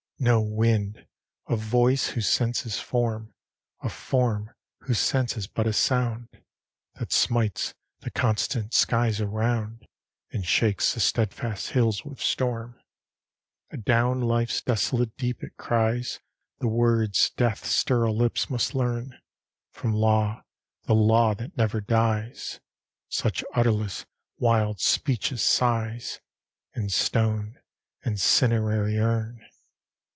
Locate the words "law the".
19.91-20.93